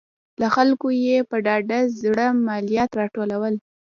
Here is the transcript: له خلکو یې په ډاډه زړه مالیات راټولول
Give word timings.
له 0.41 0.47
خلکو 0.55 0.87
یې 1.05 1.17
په 1.29 1.37
ډاډه 1.45 1.79
زړه 2.01 2.25
مالیات 2.47 2.91
راټولول 2.99 3.53